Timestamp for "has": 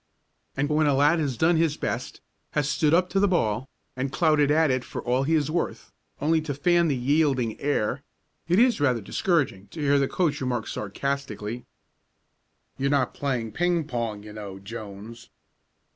1.19-1.37, 2.53-2.67